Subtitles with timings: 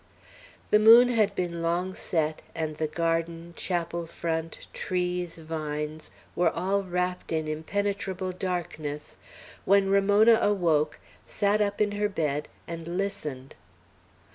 [0.71, 6.81] The moon had been long set, and the garden, chapel front, trees, vines, were all
[6.81, 9.17] wrapped in impenetrable darkness,
[9.63, 13.53] when Ramona awoke, sat up in her bed, and listened.